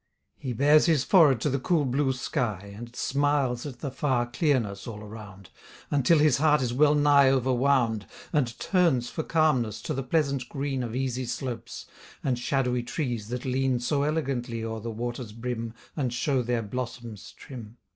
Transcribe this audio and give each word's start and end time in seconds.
He 0.35 0.51
bares 0.51 0.87
his 0.87 1.03
forehead 1.03 1.39
to 1.41 1.49
the 1.51 1.59
cool 1.59 1.85
blue 1.85 2.11
sky, 2.11 2.73
And 2.75 2.95
smiles 2.95 3.67
at 3.67 3.81
the 3.81 3.91
far 3.91 4.25
clearness 4.25 4.87
all 4.87 5.03
around, 5.03 5.51
Until 5.91 6.17
his 6.17 6.37
heart 6.37 6.59
is 6.63 6.73
well 6.73 6.95
nigh 6.95 7.29
over 7.29 7.53
wound, 7.53 8.07
And 8.33 8.57
turns 8.57 9.11
for 9.11 9.21
calmness 9.21 9.79
to 9.83 9.93
the 9.93 10.01
pleasant 10.01 10.49
green 10.49 10.81
Of 10.81 10.95
easy 10.95 11.25
slopes, 11.27 11.85
and 12.23 12.39
shadowy 12.39 12.81
trees 12.81 13.27
that 13.27 13.45
lean 13.45 13.79
So 13.79 14.01
elegantly 14.01 14.63
o'er 14.63 14.79
the 14.79 14.89
waters' 14.89 15.33
brim 15.33 15.75
And 15.95 16.11
show 16.11 16.41
their 16.41 16.63
blossoms 16.63 17.31
trim. 17.33 17.77